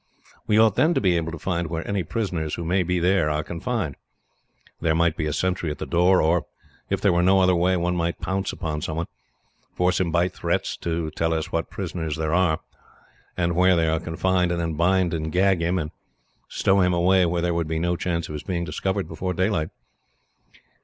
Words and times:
We 0.47 0.57
ought 0.57 0.77
then 0.77 0.95
to 0.95 0.99
be 0.99 1.15
able 1.15 1.31
to 1.31 1.37
find 1.37 1.67
where 1.67 1.87
any 1.87 2.01
prisoners 2.01 2.55
who 2.55 2.65
may 2.65 2.81
be 2.81 2.97
there 2.97 3.29
are 3.29 3.43
confined. 3.43 3.97
There 4.79 4.95
might 4.95 5.15
be 5.15 5.27
a 5.27 5.31
sentry 5.31 5.69
at 5.69 5.77
the 5.77 5.85
door, 5.85 6.23
or, 6.23 6.47
if 6.89 6.99
there 7.01 7.13
were 7.13 7.21
no 7.21 7.39
other 7.39 7.55
way, 7.55 7.77
one 7.77 7.95
might 7.95 8.19
pounce 8.19 8.51
upon 8.51 8.81
someone, 8.81 9.05
force 9.75 9.99
him 9.99 10.09
by 10.11 10.27
threats 10.27 10.75
to 10.77 11.11
tell 11.11 11.35
us 11.35 11.51
what 11.51 11.69
prisoners 11.69 12.15
there 12.15 12.33
are, 12.33 12.61
and 13.37 13.55
where 13.55 13.75
they 13.75 13.87
are 13.87 13.99
confined; 13.99 14.51
and 14.51 14.59
then 14.59 14.73
bind 14.73 15.13
and 15.13 15.31
gag 15.31 15.61
him, 15.61 15.77
and 15.77 15.91
stow 16.49 16.81
him 16.81 16.93
away 16.95 17.27
where 17.27 17.43
there 17.43 17.53
would 17.53 17.67
be 17.67 17.77
no 17.77 17.95
chance 17.95 18.27
of 18.27 18.33
his 18.33 18.41
being 18.41 18.63
discovered 18.65 19.07
before 19.07 19.35
daylight." 19.35 19.69